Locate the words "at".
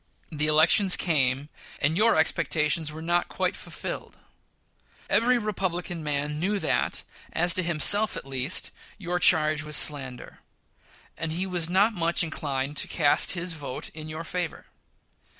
8.17-8.25